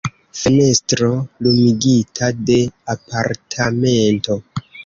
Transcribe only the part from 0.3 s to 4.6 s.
Fenestro lumigita de apartamento.